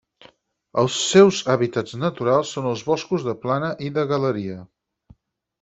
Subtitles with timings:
[0.83, 4.61] Els seus hàbitats naturals són els boscos de plana i de galeria.